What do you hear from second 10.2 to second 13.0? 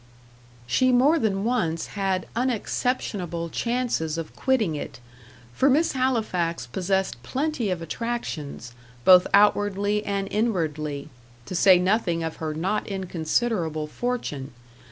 inwardly, to say nothing of her not